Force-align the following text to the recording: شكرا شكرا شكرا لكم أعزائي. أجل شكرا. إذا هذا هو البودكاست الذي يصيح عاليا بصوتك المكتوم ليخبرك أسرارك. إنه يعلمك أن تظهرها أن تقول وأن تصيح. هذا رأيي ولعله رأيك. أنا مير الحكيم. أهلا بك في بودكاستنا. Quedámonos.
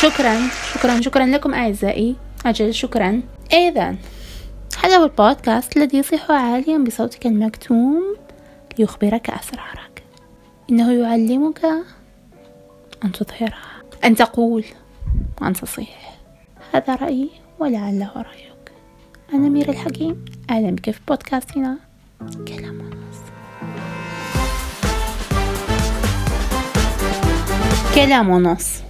شكرا 0.00 0.48
شكرا 0.74 1.00
شكرا 1.00 1.26
لكم 1.26 1.54
أعزائي. 1.54 2.16
أجل 2.46 2.74
شكرا. 2.74 3.22
إذا 3.52 3.96
هذا 4.84 4.96
هو 4.96 5.04
البودكاست 5.04 5.76
الذي 5.76 5.98
يصيح 5.98 6.30
عاليا 6.30 6.78
بصوتك 6.78 7.26
المكتوم 7.26 8.16
ليخبرك 8.78 9.30
أسرارك. 9.30 10.02
إنه 10.70 10.92
يعلمك 10.92 11.64
أن 13.04 13.12
تظهرها 13.12 13.82
أن 14.04 14.14
تقول 14.14 14.64
وأن 15.42 15.52
تصيح. 15.52 16.18
هذا 16.74 16.94
رأيي 16.94 17.30
ولعله 17.58 18.12
رأيك. 18.16 18.72
أنا 19.34 19.48
مير 19.48 19.68
الحكيم. 19.68 20.24
أهلا 20.50 20.70
بك 20.70 20.90
في 20.90 21.00
بودكاستنا. 21.08 21.78
Quedámonos. 27.96 28.82